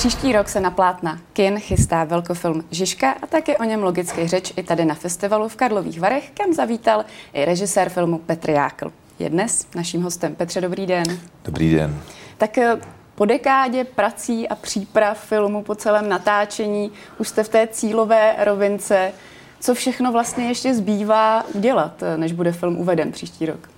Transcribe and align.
Příští 0.00 0.32
rok 0.32 0.48
se 0.48 0.60
na 0.60 0.70
plátna 0.70 1.18
kin 1.32 1.58
chystá 1.58 2.04
velkofilm 2.04 2.64
Žižka 2.70 3.10
a 3.22 3.26
tak 3.26 3.48
je 3.48 3.56
o 3.56 3.64
něm 3.64 3.82
logicky 3.82 4.28
řeč 4.28 4.52
i 4.56 4.62
tady 4.62 4.84
na 4.84 4.94
festivalu 4.94 5.48
v 5.48 5.56
Karlových 5.56 6.00
Varech, 6.00 6.30
kam 6.30 6.52
zavítal 6.52 7.04
i 7.32 7.44
režisér 7.44 7.88
filmu 7.88 8.18
Petr 8.18 8.50
Jákl. 8.50 8.92
Je 9.18 9.30
dnes 9.30 9.66
naším 9.74 10.02
hostem. 10.02 10.34
Petře, 10.34 10.60
dobrý 10.60 10.86
den. 10.86 11.04
Dobrý 11.44 11.74
den. 11.74 12.00
Tak 12.38 12.58
eh, 12.58 12.80
po 13.14 13.24
dekádě 13.24 13.84
prací 13.84 14.48
a 14.48 14.54
příprav 14.54 15.24
filmu, 15.24 15.62
po 15.62 15.74
celém 15.74 16.08
natáčení, 16.08 16.90
už 17.18 17.28
jste 17.28 17.44
v 17.44 17.48
té 17.48 17.66
cílové 17.66 18.34
rovince. 18.44 19.12
Co 19.60 19.74
všechno 19.74 20.12
vlastně 20.12 20.48
ještě 20.48 20.74
zbývá 20.74 21.44
udělat, 21.54 22.02
eh, 22.02 22.16
než 22.16 22.32
bude 22.32 22.52
film 22.52 22.76
uveden 22.76 23.12
příští 23.12 23.46
rok? 23.46 23.68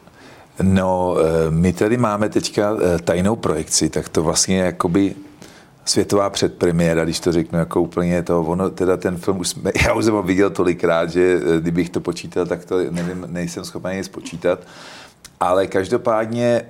No, 0.62 1.16
eh, 1.18 1.50
my 1.50 1.72
tady 1.72 1.96
máme 1.96 2.28
teďka 2.28 2.76
tajnou 3.04 3.36
projekci, 3.36 3.88
tak 3.88 4.08
to 4.08 4.22
vlastně 4.22 4.58
jakoby 4.58 5.14
světová 5.84 6.30
předpremiéra, 6.30 7.04
když 7.04 7.20
to 7.20 7.32
řeknu 7.32 7.58
jako 7.58 7.82
úplně 7.82 8.22
to, 8.22 8.40
ono, 8.40 8.70
teda 8.70 8.96
ten 8.96 9.16
film 9.16 9.40
už 9.40 9.48
jsme, 9.48 9.72
já 9.86 9.92
už 9.92 10.04
jsem 10.04 10.14
ho 10.14 10.22
viděl 10.22 10.50
tolikrát, 10.50 11.10
že 11.10 11.40
kdybych 11.60 11.90
to 11.90 12.00
počítal, 12.00 12.46
tak 12.46 12.64
to 12.64 12.78
nevím, 12.90 13.26
nejsem 13.26 13.64
schopen 13.64 13.92
je 13.92 14.04
spočítat. 14.04 14.58
Ale 15.40 15.66
každopádně 15.66 16.44
eh, 16.44 16.68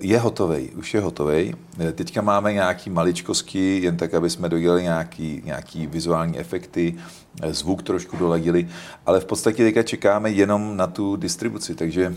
je 0.00 0.18
hotový, 0.18 0.70
už 0.70 0.94
je 0.94 1.00
hotový. 1.00 1.54
Eh, 1.80 1.92
teďka 1.92 2.22
máme 2.22 2.52
nějaký 2.52 2.90
maličkosti, 2.90 3.80
jen 3.82 3.96
tak, 3.96 4.14
aby 4.14 4.30
jsme 4.30 4.48
dodělali 4.48 4.82
nějaký, 4.82 5.42
nějaký 5.44 5.86
vizuální 5.86 6.38
efekty, 6.38 6.94
eh, 7.42 7.54
zvuk 7.54 7.82
trošku 7.82 8.16
doladili, 8.16 8.68
ale 9.06 9.20
v 9.20 9.24
podstatě 9.24 9.64
teďka 9.64 9.82
čekáme 9.82 10.30
jenom 10.30 10.76
na 10.76 10.86
tu 10.86 11.16
distribuci, 11.16 11.74
takže 11.74 12.14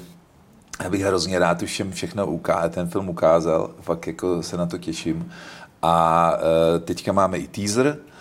já 0.83 0.89
bych 0.89 1.01
hrozně 1.01 1.39
rád 1.39 1.61
už 1.61 1.69
všem 1.69 1.91
všechno 1.91 2.27
ukázal, 2.27 2.69
ten 2.69 2.87
film 2.87 3.09
ukázal, 3.09 3.71
fakt 3.81 4.07
jako 4.07 4.43
se 4.43 4.57
na 4.57 4.65
to 4.65 4.77
těším. 4.77 5.31
A 5.83 5.95
teďka 6.87 7.11
máme 7.11 7.43
i 7.43 7.47
teaser, 7.51 7.99
Eh, 7.99 8.12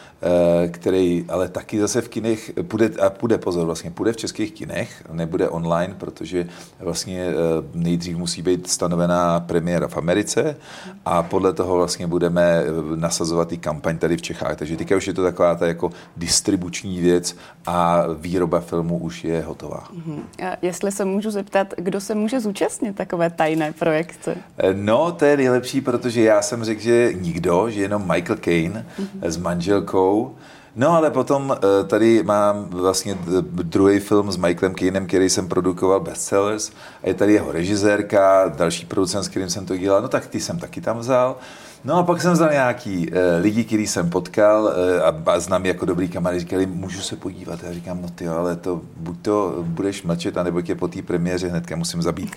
který 0.69 1.25
ale 1.29 1.49
taky 1.49 1.81
zase 1.81 2.01
v 2.01 2.09
kinech 2.09 2.53
půjde, 2.63 2.91
a 3.03 3.11
půjde 3.11 3.39
pozor, 3.39 3.67
vlastně 3.67 3.91
půjde 3.91 4.13
v 4.13 4.17
českých 4.17 4.53
kinech, 4.53 5.03
nebude 5.13 5.49
online, 5.49 5.95
protože 5.99 6.47
vlastně 6.81 7.21
eh, 7.21 7.35
nejdřív 7.75 8.17
musí 8.17 8.43
být 8.43 8.71
stanovená 8.71 9.41
premiéra 9.41 9.89
v 9.89 9.97
Americe 9.97 10.57
a 11.05 11.23
podle 11.23 11.53
toho 11.53 11.77
vlastně 11.77 12.07
budeme 12.07 12.43
eh, 12.43 12.97
nasazovat 12.97 13.53
i 13.53 13.59
kampaň 13.59 13.99
tady 13.99 14.17
v 14.17 14.23
Čechách. 14.23 14.57
Takže 14.57 14.77
teďka 14.77 14.97
už 14.97 15.07
je 15.07 15.15
to 15.15 15.23
taková 15.23 15.55
ta 15.55 15.67
jako 15.67 15.91
distribuční 16.17 17.01
věc 17.01 17.37
a 17.67 18.05
výroba 18.19 18.61
filmu 18.61 18.99
už 18.99 19.25
je 19.25 19.43
hotová. 19.43 19.89
Mm-hmm. 19.95 20.47
A 20.47 20.57
jestli 20.63 20.93
se 20.93 21.05
můžu 21.05 21.31
zeptat, 21.31 21.75
kdo 21.77 22.01
se 22.01 22.15
může 22.15 22.41
zúčastnit 22.41 22.97
takové 22.97 23.31
tajné 23.31 23.73
projekce? 23.73 24.37
No, 24.73 25.13
to 25.13 25.25
je 25.25 25.37
nejlepší, 25.37 25.81
protože 25.81 26.23
já 26.23 26.43
jsem 26.43 26.65
řekl, 26.65 26.81
že 26.81 27.13
nikdo, 27.13 27.71
že 27.71 27.81
jenom 27.81 28.09
Michael 28.13 28.39
Caine 28.39 28.87
mm-hmm. 28.99 29.29
s 29.29 29.37
manželkou 29.37 30.12
hrou. 30.13 30.35
No 30.77 30.91
ale 30.91 31.11
potom 31.11 31.57
eh, 31.57 31.85
tady 31.85 32.23
mám 32.23 32.65
vlastně 32.65 33.19
druhý 33.43 33.99
film 34.01 34.33
s 34.33 34.37
Michaelem 34.37 34.75
Keenem, 34.75 35.07
který 35.07 35.31
jsem 35.31 35.49
produkoval, 35.49 36.01
Bestsellers, 36.01 36.71
a 37.03 37.09
je 37.09 37.15
tady 37.15 37.33
jeho 37.33 37.53
režisérka, 37.53 38.49
další 38.49 38.87
producent, 38.87 39.25
s 39.25 39.29
kterým 39.29 39.51
jsem 39.51 39.67
to 39.67 39.77
dělal, 39.77 40.03
no 40.03 40.09
tak 40.09 40.27
ty 40.27 40.41
jsem 40.41 40.59
taky 40.59 40.81
tam 40.81 40.99
vzal. 40.99 41.37
No 41.85 41.97
a 41.97 42.03
pak 42.03 42.23
jsem 42.23 42.37
znal 42.37 42.51
nějaký 42.51 43.11
uh, 43.11 43.17
lidi, 43.41 43.65
který 43.65 43.87
jsem 43.87 44.11
potkal 44.11 44.63
uh, 44.63 44.71
a, 45.05 45.33
a 45.33 45.41
znám 45.41 45.67
jako 45.67 45.85
dobrý 45.87 46.09
kamarád, 46.09 46.41
říkali, 46.41 46.67
můžu 46.67 47.01
se 47.01 47.17
podívat. 47.17 47.63
Já 47.63 47.73
říkám, 47.73 48.03
no 48.03 48.09
ty, 48.09 48.29
ale 48.29 48.57
to 48.57 48.81
buď 48.97 49.17
to 49.23 49.55
budeš 49.67 50.03
mlčet, 50.03 50.37
anebo 50.37 50.63
tě 50.63 50.75
po 50.75 50.89
té 50.89 51.03
premiéře 51.03 51.49
hnedka 51.49 51.77
musím 51.77 52.03
zabít. 52.03 52.37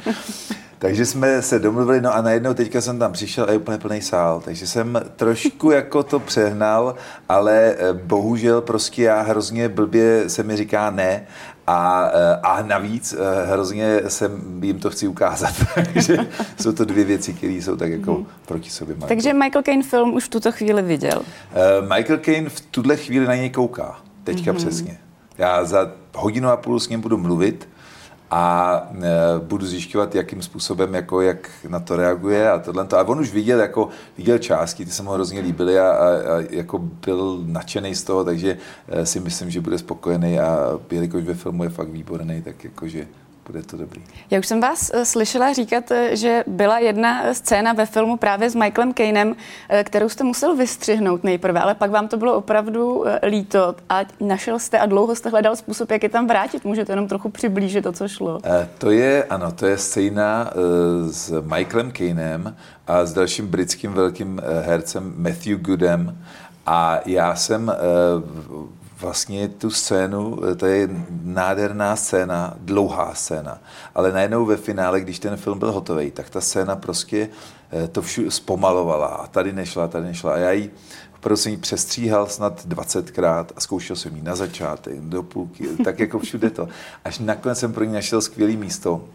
Takže 0.86 1.06
jsme 1.06 1.42
se 1.42 1.60
domluvili, 1.60 2.02
no 2.02 2.16
a 2.16 2.22
najednou 2.22 2.54
teďka 2.54 2.82
jsem 2.82 3.00
tam 3.00 3.12
přišel 3.12 3.46
a 3.50 3.52
je 3.52 3.58
úplně 3.58 3.78
plný 3.78 4.02
sál, 4.02 4.42
takže 4.46 4.68
jsem 4.68 5.02
trošku 5.16 5.72
jako 5.82 6.04
to 6.04 6.20
přehnal, 6.20 6.96
ale 7.30 7.76
uh, 7.76 8.00
bohužel 8.00 8.62
prostě 8.62 9.04
já 9.04 9.22
hrozně 9.22 9.70
blbě 9.70 10.30
se 10.30 10.44
mi 10.44 10.58
říká 10.58 10.90
ne 10.90 11.28
a, 11.68 12.10
eh, 12.14 12.40
a 12.44 12.62
navíc 12.62 13.14
eh, 13.14 13.46
hrozně 13.46 14.02
jsem 14.08 14.64
jim 14.64 14.80
to 14.80 14.90
chci 14.90 15.08
ukázat. 15.08 15.54
Takže 15.76 16.18
jsou 16.62 16.72
to 16.72 16.86
dvě 16.86 17.04
věci, 17.04 17.34
které 17.34 17.54
jsou 17.54 17.76
tak 17.76 17.92
jako 17.92 18.14
mm. 18.14 18.26
proti 18.46 18.70
sobě. 18.70 18.96
Michael. 18.96 19.08
Takže 19.08 19.34
Michael 19.34 19.64
Caine 19.64 19.84
film 19.84 20.14
už 20.14 20.24
v 20.24 20.30
tuto 20.30 20.52
chvíli 20.52 20.82
viděl? 20.82 21.22
Michael 21.82 22.20
Caine 22.20 22.50
v 22.50 22.62
tuhle 22.62 22.98
chvíli 22.98 23.26
na 23.26 23.36
něj 23.36 23.50
kouká. 23.50 23.98
Teďka 24.24 24.52
mm-hmm. 24.52 24.56
přesně. 24.56 24.98
Já 25.38 25.66
za 25.66 25.92
hodinu 26.16 26.50
a 26.50 26.58
půl 26.58 26.80
s 26.80 26.90
ním 26.90 27.02
budu 27.02 27.18
mluvit 27.18 27.68
a 28.32 28.88
e, 28.92 29.40
budu 29.40 29.66
zjišťovat, 29.66 30.16
jakým 30.16 30.42
způsobem, 30.42 30.94
jako 30.94 31.22
jak 31.22 31.50
na 31.68 31.80
to 31.80 31.96
reaguje 31.96 32.52
a 32.52 32.60
tohle. 32.60 32.88
A 32.98 33.04
on 33.04 33.20
už 33.20 33.34
viděl, 33.34 33.60
jako 33.60 33.90
viděl 34.18 34.38
částky, 34.38 34.86
ty 34.86 34.92
se 34.92 35.04
mu 35.04 35.12
hrozně 35.12 35.42
líbily 35.42 35.80
a, 35.80 35.90
a, 35.90 36.08
a 36.08 36.44
jako 36.50 36.80
byl 36.80 37.44
nadšený 37.46 37.96
z 37.96 38.04
toho, 38.04 38.24
takže 38.24 38.58
e, 38.88 39.06
si 39.06 39.20
myslím, 39.20 39.50
že 39.50 39.62
bude 39.62 39.78
spokojený 39.78 40.40
a 40.40 40.80
jelikož 40.92 41.24
ve 41.24 41.34
filmu 41.34 41.64
je 41.64 41.70
fakt 41.70 41.90
výborný, 41.90 42.42
tak 42.42 42.64
jakože 42.64 43.08
bude 43.48 43.64
to 43.64 43.78
dobrý. 43.78 44.02
Já 44.32 44.40
už 44.40 44.48
jsem 44.48 44.62
vás 44.62 44.92
eh, 44.94 45.06
slyšela 45.06 45.54
říkat, 45.54 45.92
eh, 45.92 46.16
že 46.16 46.44
byla 46.48 46.80
jedna 46.80 47.34
scéna 47.34 47.74
ve 47.74 47.86
filmu 47.86 48.18
právě 48.18 48.50
s 48.50 48.56
Michaelem 48.56 48.94
Kanem, 48.94 49.36
eh, 49.70 49.84
kterou 49.84 50.10
jste 50.10 50.24
musel 50.24 50.56
vystřihnout 50.56 51.24
nejprve, 51.24 51.60
ale 51.60 51.76
pak 51.76 51.92
vám 51.92 52.08
to 52.08 52.18
bylo 52.18 52.36
opravdu 52.36 53.06
líto 53.28 53.76
a 53.90 54.02
našel 54.20 54.60
jste 54.60 54.80
a 54.80 54.86
dlouho 54.86 55.16
jste 55.16 55.30
hledal 55.30 55.56
způsob, 55.56 55.92
jak 55.92 56.04
je 56.04 56.10
tam 56.10 56.28
vrátit. 56.28 56.66
Můžete 56.66 56.92
jenom 56.92 57.08
trochu 57.08 57.30
přiblížit 57.30 57.84
to, 57.84 57.92
co 57.92 58.08
šlo. 58.08 58.40
To 58.78 58.92
je, 58.92 59.24
ano, 59.24 59.52
to 59.52 59.66
je 59.66 59.78
scéna 59.78 60.52
s 61.12 61.42
Michaelem 61.42 61.92
Kanem 61.92 62.56
a 62.88 63.06
s 63.06 63.14
dalším 63.14 63.48
britským 63.48 63.94
velkým 63.94 64.42
hercem 64.66 65.14
Matthew 65.18 65.58
Goodem. 65.58 66.18
A 66.66 67.00
já 67.06 67.36
jsem 67.36 67.72
vlastně 69.00 69.48
tu 69.48 69.70
scénu, 69.70 70.40
to 70.58 70.66
je 70.66 70.90
nádherná 71.24 71.96
scéna, 71.96 72.54
dlouhá 72.58 73.14
scéna, 73.14 73.58
ale 73.96 74.12
najednou 74.12 74.46
ve 74.46 74.58
finále, 74.58 75.02
když 75.02 75.20
ten 75.20 75.38
film 75.38 75.60
byl 75.60 75.72
hotový, 75.72 76.12
tak 76.12 76.30
ta 76.30 76.42
scéna 76.42 76.76
prostě 76.76 77.30
eh, 77.72 77.88
to 77.88 78.02
všude 78.02 78.32
zpomalovala 78.32 79.08
a 79.08 79.28
tady 79.28 79.54
nešla, 79.54 79.88
tady 79.88 80.06
nešla. 80.06 80.34
A 80.34 80.38
já 80.38 80.52
ji 80.52 80.72
opravdu 81.26 81.38
jsem 81.38 81.52
ji 81.52 81.58
přestříhal 81.58 82.28
snad 82.28 82.66
20krát 82.68 83.46
a 83.56 83.60
zkoušel 83.60 83.96
jsem 83.96 84.16
ji 84.16 84.22
na 84.22 84.36
začátek, 84.36 85.00
do 85.00 85.24
půlky, 85.24 85.68
tak 85.84 86.00
jako 86.00 86.20
všude 86.20 86.50
to. 86.50 86.68
Až 87.06 87.20
nakonec 87.20 87.60
jsem 87.60 87.74
pro 87.74 87.84
ní 87.84 87.94
našel 87.94 88.22
skvělé 88.22 88.54
místo, 88.54 89.06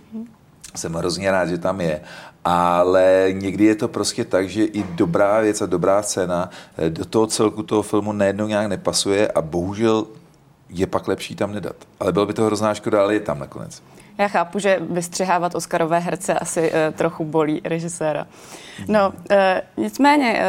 jsem 0.77 0.95
hrozně 0.95 1.31
rád, 1.31 1.47
že 1.47 1.59
tam 1.59 1.81
je. 1.81 2.01
Ale 2.45 3.29
někdy 3.33 3.65
je 3.65 3.75
to 3.75 3.89
prostě 3.89 4.25
tak, 4.25 4.49
že 4.49 4.65
i 4.65 4.83
dobrá 4.83 5.41
věc 5.41 5.63
a 5.63 5.67
dobrá 5.67 6.03
scéna 6.03 6.51
eh, 6.79 6.91
do 6.91 7.05
toho 7.05 7.27
celku 7.27 7.63
toho 7.63 7.83
filmu 7.83 8.13
najednou 8.13 8.47
nějak 8.47 8.67
nepasuje 8.67 9.29
a 9.29 9.43
bohužel 9.43 10.07
je 10.69 10.87
pak 10.87 11.09
lepší 11.09 11.35
tam 11.35 11.53
nedat. 11.53 11.77
Ale 12.01 12.13
bylo 12.13 12.27
by 12.27 12.33
to 12.33 12.45
hrozná 12.45 12.75
škoda, 12.75 13.03
ale 13.03 13.15
je 13.15 13.21
tam 13.21 13.39
nakonec. 13.39 13.83
Já 14.19 14.29
chápu, 14.29 14.59
že 14.59 14.79
vystřihávat 14.91 15.55
Oscarové 15.55 15.99
herce 15.99 16.35
asi 16.35 16.73
uh, 16.73 16.95
trochu 16.95 17.25
bolí 17.25 17.61
režiséra. 17.65 18.27
No, 18.89 19.09
uh, 19.09 19.37
nicméně 19.77 20.43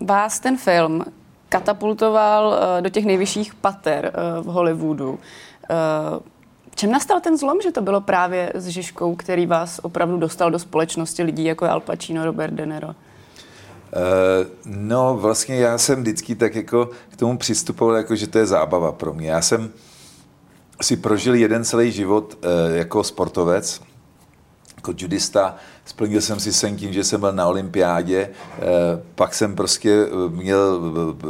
uh, 0.00 0.06
vás 0.06 0.40
ten 0.40 0.56
film 0.56 1.04
katapultoval 1.48 2.48
uh, 2.48 2.82
do 2.82 2.88
těch 2.88 3.04
nejvyšších 3.04 3.54
pater 3.54 4.12
uh, 4.38 4.44
v 4.44 4.46
Hollywoodu. 4.46 5.10
Uh, 5.10 5.18
Čem 6.78 6.90
nastal 6.90 7.20
ten 7.20 7.38
zlom, 7.38 7.60
že 7.60 7.72
to 7.72 7.80
bylo 7.80 8.00
právě 8.00 8.52
s 8.54 8.66
Žižkou, 8.66 9.16
který 9.16 9.46
vás 9.46 9.80
opravdu 9.82 10.16
dostal 10.16 10.50
do 10.50 10.58
společnosti 10.58 11.22
lidí, 11.22 11.44
jako 11.44 11.64
Al 11.64 11.80
Pacino, 11.80 12.24
Robert 12.24 12.54
De 12.54 12.66
Niro? 12.66 12.88
Uh, 12.88 12.94
no, 14.64 15.16
vlastně 15.16 15.56
já 15.56 15.78
jsem 15.78 16.00
vždycky 16.00 16.34
tak 16.34 16.54
jako 16.54 16.90
k 17.10 17.16
tomu 17.16 17.38
přistupoval, 17.38 17.96
jako 17.96 18.16
že 18.16 18.26
to 18.26 18.38
je 18.38 18.46
zábava 18.46 18.92
pro 18.92 19.14
mě. 19.14 19.30
Já 19.30 19.42
jsem 19.42 19.70
si 20.82 20.96
prožil 20.96 21.34
jeden 21.34 21.64
celý 21.64 21.92
život 21.92 22.38
uh, 22.44 22.76
jako 22.76 23.04
sportovec, 23.04 23.80
jako 24.88 25.04
judista, 25.04 25.56
splnil 25.84 26.20
jsem 26.20 26.40
si 26.40 26.52
sen 26.52 26.76
tím, 26.76 26.92
že 26.92 27.04
jsem 27.04 27.20
byl 27.20 27.32
na 27.32 27.46
olympiádě, 27.46 28.28
eh, 28.28 28.62
pak 29.14 29.34
jsem 29.34 29.56
prostě 29.56 29.90
eh, 29.90 30.30
měl 30.30 30.80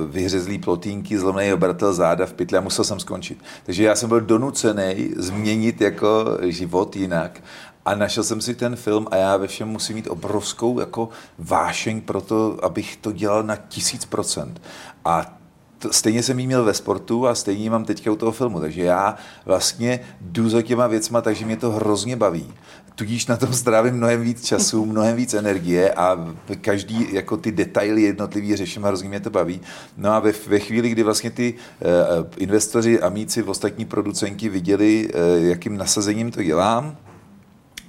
vyhřezlý 0.06 0.58
plotínky, 0.58 1.18
zlomný 1.18 1.52
obratel 1.52 1.92
záda 1.92 2.26
v 2.26 2.32
pytli 2.32 2.58
a 2.58 2.60
musel 2.60 2.84
jsem 2.84 3.00
skončit. 3.00 3.38
Takže 3.64 3.84
já 3.84 3.94
jsem 3.94 4.08
byl 4.08 4.20
donucený 4.20 5.10
změnit 5.16 5.80
jako 5.80 6.38
život 6.42 6.96
jinak 6.96 7.40
a 7.84 7.94
našel 7.94 8.24
jsem 8.24 8.40
si 8.40 8.54
ten 8.54 8.76
film 8.76 9.06
a 9.10 9.16
já 9.16 9.36
ve 9.36 9.46
všem 9.46 9.68
musím 9.68 9.96
mít 9.96 10.06
obrovskou 10.06 10.80
jako 10.80 11.08
vášeň 11.38 12.00
pro 12.00 12.20
to, 12.20 12.58
abych 12.62 12.96
to 12.96 13.12
dělal 13.12 13.42
na 13.42 13.56
tisíc 13.56 14.04
procent. 14.04 14.60
A 15.04 15.37
to, 15.78 15.92
stejně 15.92 16.22
jsem 16.22 16.38
jí 16.38 16.46
měl 16.46 16.64
ve 16.64 16.74
sportu 16.74 17.26
a 17.26 17.34
stejně 17.34 17.70
mám 17.70 17.84
teďka 17.84 18.12
u 18.12 18.16
toho 18.16 18.32
filmu, 18.32 18.60
takže 18.60 18.82
já 18.82 19.16
vlastně 19.44 20.00
jdu 20.20 20.48
za 20.48 20.62
těma 20.62 20.86
věcma, 20.86 21.20
takže 21.20 21.46
mě 21.46 21.56
to 21.56 21.70
hrozně 21.70 22.16
baví 22.16 22.54
tudíž 22.98 23.26
na 23.26 23.36
tom 23.36 23.52
strávím 23.54 23.94
mnohem 23.94 24.22
víc 24.22 24.46
času, 24.46 24.84
mnohem 24.92 25.16
víc 25.16 25.34
energie 25.34 25.92
a 25.94 26.34
každý 26.60 27.14
jako 27.14 27.36
ty 27.36 27.52
detaily 27.52 28.02
jednotlivý 28.02 28.56
řeším 28.56 28.84
a 28.84 28.88
hrozně 28.88 29.08
mě 29.08 29.20
to 29.20 29.30
baví. 29.30 29.60
No 29.96 30.10
a 30.10 30.20
ve, 30.20 30.32
ve 30.46 30.58
chvíli, 30.58 30.88
kdy 30.88 31.02
vlastně 31.02 31.30
ty 31.30 31.54
uh, 31.54 32.26
investoři, 32.36 33.00
amíci, 33.00 33.42
ostatní 33.42 33.84
producenti 33.84 34.48
viděli, 34.48 35.08
uh, 35.08 35.44
jakým 35.44 35.76
nasazením 35.76 36.30
to 36.30 36.42
dělám, 36.42 36.96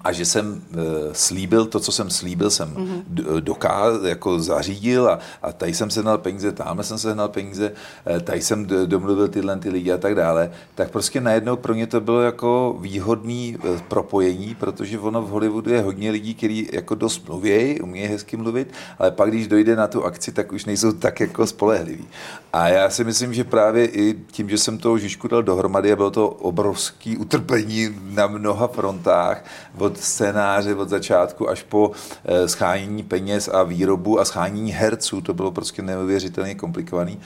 a 0.01 0.11
že 0.11 0.25
jsem 0.25 0.45
uh, 0.51 0.79
slíbil 1.11 1.65
to, 1.65 1.79
co 1.79 1.91
jsem 1.91 2.09
slíbil, 2.09 2.49
jsem 2.49 2.69
mm-hmm. 2.69 3.03
dokázal, 3.39 4.05
jako 4.05 4.39
zařídil 4.39 5.09
a, 5.09 5.19
a 5.41 5.51
tady 5.51 5.73
jsem 5.73 5.89
sehnal 5.89 6.17
peníze, 6.17 6.51
tamhle 6.51 6.83
jsem 6.83 6.97
sehnal 6.97 7.27
peníze, 7.29 7.71
eh, 8.05 8.19
tady 8.19 8.41
jsem 8.41 8.67
domluvil 8.85 9.27
tyhle 9.27 9.57
ty 9.57 9.69
lidi 9.69 9.91
a 9.91 9.97
tak 9.97 10.15
dále, 10.15 10.51
tak 10.75 10.91
prostě 10.91 11.21
najednou 11.21 11.55
pro 11.55 11.73
mě 11.73 11.87
to 11.87 12.01
bylo 12.01 12.21
jako 12.21 12.77
výhodný 12.81 13.57
uh, 13.57 13.79
propojení, 13.79 14.55
protože 14.55 14.99
ono 14.99 15.21
v 15.21 15.29
Hollywoodu 15.29 15.71
je 15.71 15.81
hodně 15.81 16.11
lidí, 16.11 16.35
kteří 16.35 16.69
jako 16.73 16.95
dost 16.95 17.27
mluví, 17.27 17.81
umějí 17.81 18.07
hezky 18.07 18.37
mluvit, 18.37 18.73
ale 18.99 19.11
pak, 19.11 19.29
když 19.29 19.47
dojde 19.47 19.75
na 19.75 19.87
tu 19.87 20.05
akci, 20.05 20.31
tak 20.31 20.51
už 20.51 20.65
nejsou 20.65 20.91
tak 20.91 21.19
jako 21.19 21.47
spolehliví. 21.47 22.07
A 22.53 22.67
já 22.67 22.89
si 22.89 23.03
myslím, 23.03 23.33
že 23.33 23.43
právě 23.43 23.85
i 23.85 24.15
tím, 24.31 24.49
že 24.49 24.57
jsem 24.57 24.77
toho 24.77 24.97
Žižku 24.97 25.27
dal 25.27 25.43
dohromady 25.43 25.91
a 25.91 25.95
bylo 25.95 26.11
to 26.11 26.29
obrovský 26.29 27.17
utrpení 27.17 27.89
na 28.03 28.27
mnoha 28.27 28.67
frontách, 28.67 29.45
od 29.77 29.97
scénáře 29.97 30.75
od 30.75 30.89
začátku 30.89 31.49
až 31.49 31.63
po 31.63 31.91
eh, 32.25 32.47
schánění 32.47 33.03
peněz 33.03 33.47
a 33.47 33.63
výrobu 33.63 34.19
a 34.19 34.25
schánění 34.25 34.71
herců. 34.71 35.21
To 35.21 35.33
bylo 35.33 35.51
prostě 35.51 35.81
neuvěřitelně 35.81 36.55
komplikovaný. 36.55 37.19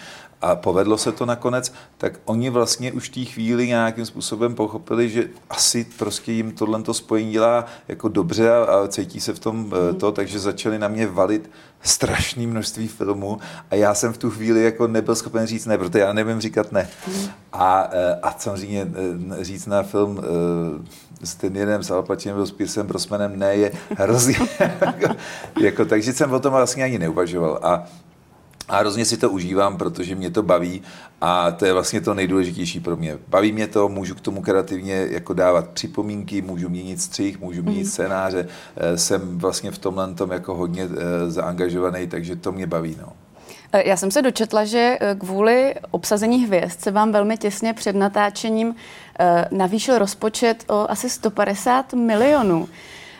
A 0.44 0.56
povedlo 0.56 0.98
se 0.98 1.12
to 1.12 1.25
nakonec, 1.25 1.74
tak 1.98 2.19
oni 2.25 2.50
vlastně 2.50 2.92
už 2.92 3.10
v 3.10 3.13
té 3.13 3.31
chvíli 3.31 3.68
nějakým 3.68 4.06
způsobem 4.06 4.56
pochopili, 4.56 5.10
že 5.10 5.30
asi 5.50 5.88
prostě 5.98 6.31
jim 6.31 6.51
tohle 6.51 6.81
spojení 6.92 7.31
dělá 7.31 7.66
jako 7.88 8.07
dobře 8.07 8.51
a, 8.51 8.63
a 8.63 8.88
cítí 8.88 9.19
se 9.19 9.34
v 9.34 9.40
tom 9.40 9.57
mm. 9.57 9.95
to, 10.00 10.12
takže 10.12 10.40
začali 10.40 10.80
na 10.80 10.88
mě 10.88 11.07
valit 11.07 11.50
strašné 11.81 12.48
množství 12.48 12.88
filmů 12.88 13.40
a 13.72 13.75
já 13.75 13.94
jsem 13.94 14.13
v 14.13 14.18
tu 14.18 14.31
chvíli 14.31 14.63
jako 14.63 14.88
nebyl 14.88 15.16
schopen 15.16 15.48
říct 15.48 15.66
ne, 15.66 15.78
protože 15.78 16.00
já 16.00 16.13
nevím 16.13 16.42
říkat 16.42 16.72
ne. 16.72 16.90
Mm. 17.07 17.28
A, 17.54 17.90
eh, 17.92 18.19
a 18.24 18.36
samozřejmě 18.38 18.88
říct 19.42 19.66
na 19.66 19.84
film 19.84 20.22
s 21.24 21.36
ten 21.36 21.56
jeden 21.56 21.84
s 21.84 21.92
Al 21.92 22.04
Pacinem, 22.04 22.45
s 22.45 22.51
Piercem 22.51 22.88
Brosmanem 22.88 23.40
ne, 23.40 23.56
je 23.56 23.72
hrozně. 23.98 24.36
jako, 24.81 25.16
jako, 25.62 25.86
takže 25.86 26.13
jsem 26.13 26.34
o 26.34 26.40
tom 26.40 26.54
vlastně 26.54 26.84
ani 26.84 27.00
neuvažoval. 27.00 27.60
A 27.63 27.84
a 28.69 28.77
hrozně 28.77 29.06
si 29.06 29.18
to 29.18 29.30
užívám, 29.30 29.77
protože 29.77 30.15
mě 30.15 30.31
to 30.31 30.44
baví 30.44 30.81
a 31.21 31.51
to 31.51 31.65
je 31.65 31.74
vlastně 31.74 32.01
to 32.01 32.13
nejdůležitější 32.13 32.80
pro 32.80 32.98
mě. 32.98 33.18
Baví 33.27 33.51
mě 33.51 33.68
to, 33.68 33.89
můžu 33.89 34.15
k 34.15 34.21
tomu 34.21 34.42
kreativně 34.42 35.07
jako 35.10 35.33
dávat 35.33 35.69
připomínky, 35.69 36.42
můžu 36.42 36.69
měnit 36.69 37.01
střih, 37.01 37.39
můžu 37.39 37.63
měnit 37.63 37.83
mm. 37.83 37.89
scénáře, 37.89 38.48
eh, 38.75 38.98
jsem 38.98 39.38
vlastně 39.38 39.71
v 39.71 39.77
tomhle 39.77 40.13
tom 40.13 40.31
jako 40.31 40.56
hodně 40.56 40.83
eh, 40.83 41.31
zaangažovaný, 41.31 42.07
takže 42.07 42.36
to 42.36 42.51
mě 42.51 42.68
baví. 42.68 42.98
No. 43.01 43.13
Eh, 43.74 43.89
já 43.89 43.98
jsem 43.98 44.12
se 44.12 44.21
dočetla, 44.21 44.66
že 44.66 44.98
kvůli 45.19 45.75
obsazení 45.92 46.45
hvězd 46.45 46.81
se 46.81 46.92
vám 46.92 47.12
velmi 47.12 47.38
těsně 47.38 47.74
před 47.74 47.95
natáčením 47.95 48.75
navýšil 49.51 50.00
rozpočet 50.00 50.63
o 50.68 50.92
asi 50.92 51.09
150 51.09 51.94
milionů. 51.94 52.69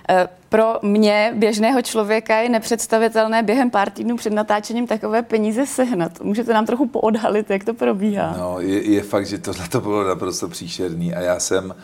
Eh, 0.09 0.27
pro 0.50 0.79
mě, 0.81 1.33
běžného 1.35 1.81
člověka, 1.81 2.38
je 2.38 2.50
nepředstavitelné 2.50 3.44
během 3.44 3.69
pár 3.69 3.89
týdnů 3.89 4.17
před 4.17 4.33
natáčením 4.33 4.88
takové 4.88 5.21
peníze 5.21 5.65
sehnat. 5.65 6.21
Můžete 6.21 6.53
nám 6.53 6.65
trochu 6.65 6.88
poodhalit, 6.88 7.50
jak 7.50 7.63
to 7.63 7.73
probíhá? 7.73 8.35
No, 8.38 8.59
je, 8.59 8.91
je 8.91 9.03
fakt, 9.03 9.25
že 9.25 9.38
tohle 9.38 9.67
to 9.67 9.81
bylo 9.81 10.03
naprosto 10.03 10.47
příšerný 10.47 11.15
a 11.15 11.21
já 11.21 11.39
jsem, 11.39 11.75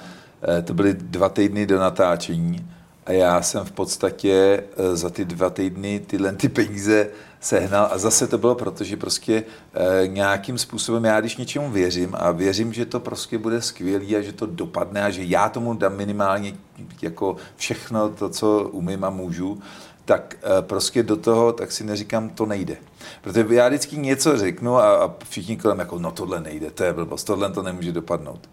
eh, 0.58 0.62
to 0.62 0.74
byly 0.74 0.94
dva 0.94 1.30
týdny 1.30 1.66
do 1.66 1.80
natáčení 1.80 2.70
a 3.10 3.12
já 3.12 3.42
jsem 3.42 3.66
v 3.66 3.72
podstatě 3.72 4.64
eh, 4.78 4.96
za 4.96 5.10
ty 5.10 5.26
dva 5.26 5.50
týdny 5.50 6.00
tyhle 6.00 6.34
ty 6.34 6.50
peníze 6.50 7.10
sehnal 7.40 7.90
a 7.92 7.98
zase 7.98 8.28
to 8.28 8.38
bylo 8.38 8.56
proto, 8.56 8.84
že 8.84 8.98
prostě 8.98 9.44
e, 9.74 10.08
nějakým 10.08 10.58
způsobem 10.58 11.06
já 11.06 11.20
když 11.20 11.38
něčemu 11.38 11.72
věřím 11.72 12.16
a 12.18 12.32
věřím, 12.32 12.74
že 12.74 12.86
to 12.86 13.00
prostě 13.00 13.38
bude 13.38 13.62
skvělý 13.62 14.16
a 14.16 14.22
že 14.22 14.34
to 14.34 14.46
dopadne 14.46 15.04
a 15.04 15.10
že 15.10 15.24
já 15.24 15.50
tomu 15.50 15.74
dám 15.74 15.96
minimálně 15.96 16.54
jako 17.02 17.36
všechno 17.56 18.10
to, 18.10 18.30
co 18.30 18.70
umím 18.72 19.04
a 19.04 19.10
můžu, 19.10 19.62
tak 20.06 20.36
e, 20.44 20.62
prostě 20.62 21.04
do 21.04 21.16
toho, 21.16 21.54
tak 21.54 21.72
si 21.72 21.84
neříkám, 21.84 22.30
to 22.30 22.46
nejde. 22.46 22.78
Protože 23.22 23.46
já 23.50 23.68
vždycky 23.68 23.98
něco 23.98 24.38
řeknu 24.38 24.78
a, 24.78 25.06
a 25.06 25.16
všichni 25.30 25.58
kolem 25.58 25.80
jako, 25.80 26.00
no 26.00 26.12
tohle 26.12 26.42
nejde, 26.42 26.72
to 26.72 26.84
je 26.84 26.94
blbost, 26.94 27.24
tohle 27.24 27.52
to 27.52 27.64
nemůže 27.64 27.92
dopadnout. 27.92 28.50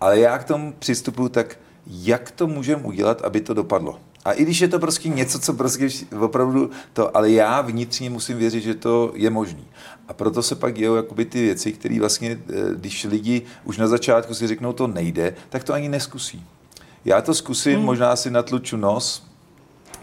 Ale 0.00 0.18
já 0.18 0.38
k 0.38 0.44
tomu 0.44 0.74
přistupuji 0.78 1.28
tak, 1.28 1.58
jak 1.86 2.30
to 2.30 2.46
můžeme 2.46 2.82
udělat, 2.82 3.22
aby 3.22 3.40
to 3.40 3.54
dopadlo. 3.54 3.98
A 4.24 4.32
i 4.32 4.42
když 4.42 4.60
je 4.60 4.68
to 4.68 4.78
prostě 4.78 5.08
něco, 5.08 5.38
co 5.38 5.54
prostě 5.54 5.88
opravdu 6.20 6.70
to, 6.92 7.16
ale 7.16 7.30
já 7.30 7.60
vnitřně 7.60 8.10
musím 8.10 8.38
věřit, 8.38 8.60
že 8.60 8.74
to 8.74 9.12
je 9.14 9.30
možný. 9.30 9.64
A 10.08 10.12
proto 10.12 10.42
se 10.42 10.54
pak 10.54 10.74
dějou 10.74 10.94
jakoby 10.94 11.24
ty 11.24 11.42
věci, 11.42 11.72
které 11.72 12.00
vlastně, 12.00 12.38
eh, 12.48 12.54
když 12.74 13.04
lidi 13.04 13.42
už 13.64 13.78
na 13.78 13.86
začátku 13.86 14.34
si 14.34 14.46
řeknou, 14.46 14.72
to 14.72 14.86
nejde, 14.86 15.34
tak 15.48 15.64
to 15.64 15.72
ani 15.72 15.88
neskusí. 15.88 16.44
Já 17.04 17.22
to 17.22 17.34
zkusím, 17.34 17.76
hmm. 17.76 17.84
možná 17.84 18.16
si 18.16 18.30
natluču 18.30 18.76
nos, 18.76 19.26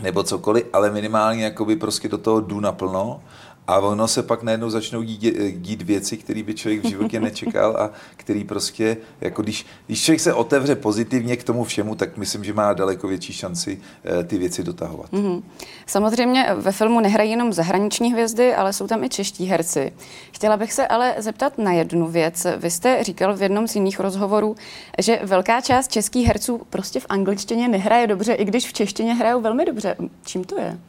nebo 0.01 0.23
cokoliv, 0.23 0.65
ale 0.73 0.91
minimálně 0.91 1.43
jakoby 1.43 1.75
prostě 1.75 2.09
do 2.09 2.17
toho 2.17 2.41
jdu 2.41 2.59
naplno 2.59 3.21
a 3.67 3.79
ono 3.79 4.07
se 4.07 4.23
pak 4.23 4.43
najednou 4.43 4.69
začnou 4.69 5.01
dít, 5.01 5.37
dít 5.51 5.81
věci, 5.81 6.17
které 6.17 6.43
by 6.43 6.53
člověk 6.53 6.83
v 6.83 6.89
životě 6.89 7.19
nečekal 7.19 7.77
a 7.79 7.89
který 8.17 8.43
prostě, 8.43 8.97
jako 9.21 9.41
když, 9.41 9.65
když 9.87 10.03
člověk 10.03 10.19
se 10.19 10.33
otevře 10.33 10.75
pozitivně 10.75 11.35
k 11.35 11.43
tomu 11.43 11.63
všemu, 11.63 11.95
tak 11.95 12.17
myslím, 12.17 12.43
že 12.43 12.53
má 12.53 12.73
daleko 12.73 13.07
větší 13.07 13.33
šanci 13.33 13.81
eh, 14.03 14.23
ty 14.23 14.37
věci 14.37 14.63
dotahovat. 14.63 15.11
Mm-hmm. 15.11 15.43
Samozřejmě 15.85 16.47
ve 16.55 16.71
filmu 16.71 16.99
nehrají 16.99 17.31
jenom 17.31 17.53
zahraniční 17.53 18.13
hvězdy, 18.13 18.55
ale 18.55 18.73
jsou 18.73 18.87
tam 18.87 19.03
i 19.03 19.09
čeští 19.09 19.45
herci. 19.45 19.93
Chtěla 20.31 20.57
bych 20.57 20.73
se 20.73 20.87
ale 20.87 21.15
zeptat 21.17 21.57
na 21.57 21.71
jednu 21.71 22.07
věc. 22.07 22.47
Vy 22.57 22.71
jste 22.71 23.03
říkal 23.03 23.37
v 23.37 23.41
jednom 23.41 23.67
z 23.67 23.75
jiných 23.75 23.99
rozhovorů, 23.99 24.55
že 24.99 25.19
velká 25.23 25.61
část 25.61 25.91
českých 25.91 26.27
herců 26.27 26.61
prostě 26.69 26.99
v 26.99 27.05
angličtině 27.09 27.67
nehraje 27.67 28.07
dobře, 28.07 28.33
i 28.33 28.45
když 28.45 28.67
v 28.67 28.73
češtině 28.73 29.13
hrajou 29.13 29.41
velmi 29.41 29.65
dobře. 29.65 29.95
Čím 30.25 30.43
to 30.43 30.59
je? 30.59 30.79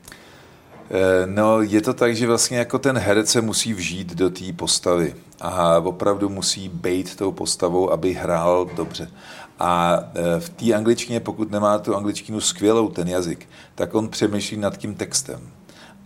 Eh, 0.91 1.27
no, 1.27 1.63
je 1.63 1.81
to 1.81 1.95
tak, 1.95 2.17
že 2.17 2.27
vlastně 2.27 2.59
jako 2.59 2.79
ten 2.79 2.99
herec 2.99 3.31
se 3.31 3.41
musí 3.41 3.75
vžít 3.75 4.15
do 4.15 4.31
té 4.31 4.53
postavy 4.57 5.15
a 5.41 5.79
opravdu 5.79 6.29
musí 6.29 6.69
být 6.69 7.17
tou 7.17 7.33
postavou, 7.33 7.93
aby 7.93 8.13
hrál 8.13 8.71
dobře. 8.77 9.11
A 9.59 9.99
eh, 10.15 10.41
v 10.41 10.49
té 10.49 10.75
angličtině, 10.75 11.21
pokud 11.21 11.51
nemá 11.51 11.79
tu 11.79 11.97
angličtinu 11.97 12.41
skvělou, 12.41 12.89
ten 12.89 13.09
jazyk, 13.09 13.49
tak 13.75 13.95
on 13.95 14.09
přemýšlí 14.09 14.57
nad 14.57 14.77
tím 14.77 14.95
textem. 14.95 15.41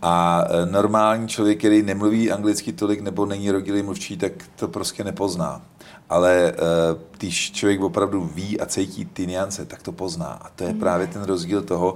A 0.01 0.43
eh, 0.49 0.65
normální 0.65 1.27
člověk, 1.27 1.57
který 1.57 1.83
nemluví 1.83 2.31
anglicky 2.31 2.73
tolik 2.73 3.01
nebo 3.01 3.25
není 3.25 3.51
rodilý 3.51 3.83
mluvčí, 3.83 4.17
tak 4.17 4.31
to 4.55 4.67
prostě 4.67 5.03
nepozná 5.03 5.61
ale 6.09 6.53
uh, 6.53 7.01
když 7.17 7.51
člověk 7.51 7.81
opravdu 7.81 8.29
ví 8.35 8.59
a 8.59 8.65
cítí 8.65 9.05
ty 9.05 9.27
niance, 9.27 9.65
tak 9.65 9.83
to 9.83 9.91
pozná. 9.91 10.27
A 10.27 10.49
to 10.49 10.63
je 10.63 10.73
mm. 10.73 10.79
právě 10.79 11.07
ten 11.07 11.23
rozdíl 11.23 11.61
toho, 11.61 11.95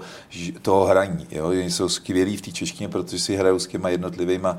toho 0.61 0.85
hraní. 0.85 1.27
Jo? 1.31 1.47
Oni 1.47 1.71
jsou 1.71 1.89
skvělí 1.89 2.37
v 2.37 2.41
té 2.41 2.51
češtině, 2.51 2.89
protože 2.89 3.19
si 3.19 3.35
hrajou 3.35 3.59
s 3.59 3.67
těma 3.67 3.89
jednotlivýma 3.89 4.57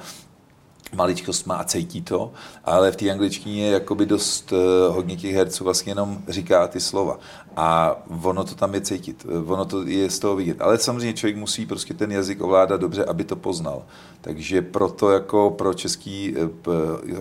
maličkostma 0.94 1.54
a 1.54 1.64
cítí 1.64 2.02
to, 2.02 2.32
ale 2.64 2.92
v 2.92 2.96
té 2.96 3.10
angličtině 3.10 3.66
je 3.66 3.72
jakoby 3.72 4.06
dost 4.06 4.52
uh, 4.52 4.94
hodně 4.94 5.16
těch 5.16 5.34
herců 5.34 5.64
vlastně 5.64 5.90
jenom 5.90 6.18
říká 6.28 6.68
ty 6.68 6.80
slova 6.80 7.18
a 7.56 7.96
ono 8.22 8.44
to 8.44 8.54
tam 8.54 8.74
je 8.74 8.80
cítit, 8.80 9.26
ono 9.46 9.64
to 9.64 9.82
je 9.82 10.10
z 10.10 10.18
toho 10.18 10.36
vidět. 10.36 10.62
Ale 10.62 10.78
samozřejmě 10.78 11.12
člověk 11.12 11.36
musí 11.36 11.66
prostě 11.66 11.94
ten 11.94 12.12
jazyk 12.12 12.42
ovládat 12.42 12.80
dobře, 12.80 13.04
aby 13.04 13.24
to 13.24 13.36
poznal. 13.36 13.82
Takže 14.20 14.62
proto 14.62 15.10
jako 15.10 15.50
pro 15.50 15.74
českého 15.74 16.50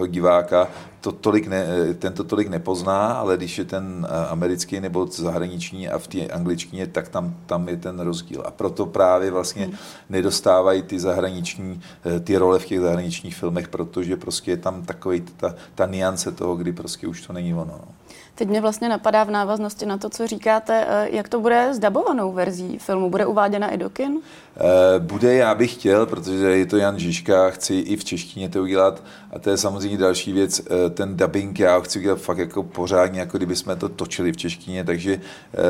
eh, 0.03 0.07
diváka 0.07 0.67
to 1.03 1.11
tolik 1.11 1.47
ne, 1.47 1.67
tento 1.99 2.23
tolik 2.23 2.47
nepozná, 2.47 3.13
ale 3.13 3.37
když 3.37 3.57
je 3.57 3.65
ten 3.65 4.07
eh, 4.09 4.27
americký 4.27 4.79
nebo 4.79 5.07
zahraniční 5.07 5.89
a 5.89 5.99
v 5.99 6.07
té 6.07 6.27
angličtině, 6.27 6.87
tak 6.87 7.09
tam, 7.09 7.35
tam 7.45 7.69
je 7.69 7.77
ten 7.77 7.99
rozdíl. 7.99 8.43
A 8.45 8.51
proto 8.51 8.85
právě 8.85 9.31
vlastně 9.31 9.65
hmm. 9.65 9.75
nedostávají 10.09 10.81
ty 10.81 10.99
zahraniční, 10.99 11.81
eh, 12.05 12.19
ty 12.19 12.37
role 12.37 12.59
v 12.59 12.65
těch 12.65 12.79
zahraničních 12.79 13.35
filmech, 13.35 13.67
protože 13.67 14.15
prostě 14.15 14.51
je 14.51 14.57
tam 14.57 14.81
takový 14.81 15.21
ta, 15.21 15.55
ta 15.75 15.85
niance 15.85 16.31
toho, 16.31 16.55
kdy 16.55 16.71
prostě 16.71 17.07
už 17.07 17.21
to 17.21 17.33
není 17.33 17.53
ono. 17.53 17.65
No. 17.65 18.02
Teď 18.35 18.49
mě 18.49 18.61
vlastně 18.61 18.89
napadá 18.89 19.23
v 19.23 19.31
návaznosti 19.31 19.85
na 19.85 19.97
to, 19.97 20.09
co 20.09 20.27
říkáte, 20.27 20.85
eh, 20.87 21.07
jak 21.11 21.29
to 21.29 21.39
bude 21.39 21.73
s 21.73 21.79
dabovanou 21.79 22.31
verzí 22.31 22.77
filmu. 22.77 23.09
Bude 23.09 23.25
uváděna 23.25 23.69
i 23.69 23.77
do 23.77 23.89
kin? 23.89 24.19
Eh, 24.57 24.99
bude, 24.99 25.33
já 25.33 25.55
bych 25.55 25.73
chtěl, 25.73 26.05
protože 26.05 26.45
je 26.45 26.65
to 26.65 26.77
Jan 26.77 26.99
Žižka, 26.99 27.49
chci 27.49 27.75
i 27.75 27.95
v 27.95 28.03
češtině 28.03 28.49
to 28.49 28.61
udělat 28.61 29.03
a 29.31 29.39
to 29.39 29.49
je 29.49 29.57
samozřejmě 29.57 29.97
další 29.97 30.31
věc, 30.31 30.59
eh, 30.59 30.89
ten 30.89 31.17
dubbing 31.17 31.59
já 31.59 31.79
chci 31.79 31.99
udělat 31.99 32.19
fakt 32.19 32.37
jako 32.37 32.63
pořádně, 32.63 33.19
jako 33.19 33.37
kdyby 33.37 33.55
jsme 33.55 33.75
to 33.75 33.89
točili 33.89 34.31
v 34.31 34.37
češtině, 34.37 34.83
takže 34.83 35.21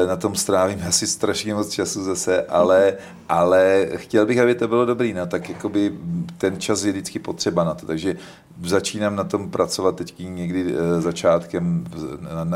na 0.08 0.16
tom 0.16 0.36
strávím 0.36 0.84
asi 0.88 1.08
strašně 1.08 1.54
moc 1.54 1.70
času 1.70 2.04
zase, 2.04 2.44
ale, 2.44 2.94
ale 3.30 3.88
chtěl 3.96 4.26
bych, 4.26 4.40
aby 4.40 4.56
to 4.56 4.68
bylo 4.68 4.86
dobrý, 4.86 5.14
no, 5.14 5.28
tak 5.28 5.50
jakoby 5.50 5.94
ten 6.38 6.60
čas 6.60 6.84
je 6.84 6.92
vždycky 6.92 7.20
potřeba 7.20 7.64
na 7.64 7.74
to, 7.74 7.86
takže 7.86 8.16
začínám 8.64 9.16
na 9.16 9.24
tom 9.24 9.52
pracovat 9.52 9.96
teď 9.96 10.16
někdy 10.20 10.76
začátkem 11.00 11.86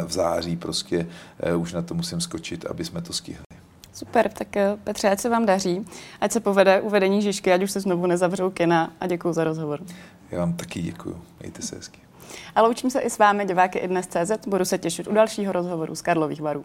v 0.06 0.12
září 0.12 0.56
prostě 0.56 1.08
už 1.58 1.74
na 1.74 1.82
to 1.82 1.94
musím 1.94 2.22
skočit, 2.22 2.66
aby 2.66 2.86
jsme 2.86 3.02
to 3.02 3.14
stihli. 3.14 3.48
Super, 3.98 4.30
tak 4.30 4.58
eh, 4.58 4.78
Petře, 4.84 5.10
ať 5.10 5.20
se 5.20 5.30
vám 5.30 5.46
daří, 5.46 5.86
ať 6.22 6.32
se 6.32 6.40
povede 6.40 6.82
uvedení 6.82 7.22
Žižky, 7.22 7.54
ať 7.54 7.64
už 7.64 7.72
se 7.72 7.80
znovu 7.80 8.06
nezavřou 8.06 8.50
kina 8.50 8.94
a 9.00 9.08
děkuji 9.08 9.34
za 9.34 9.44
rozhovor. 9.44 9.80
Já 10.32 10.40
vám 10.40 10.54
taky 10.54 10.82
děkuji, 10.82 11.22
mějte 11.40 11.62
se 11.62 11.76
hezky. 11.76 12.00
A 12.56 12.62
loučím 12.62 12.90
se 12.90 13.00
i 13.00 13.10
s 13.10 13.18
vámi, 13.18 13.46
diváky 13.46 13.80
i 13.80 13.88
dnes 13.88 14.08
CZ, 14.08 14.48
budu 14.48 14.66
se 14.66 14.78
těšit 14.78 15.08
u 15.08 15.14
dalšího 15.14 15.54
rozhovoru 15.54 15.96
z 15.96 16.02
Karlových 16.02 16.42
varů. 16.42 16.64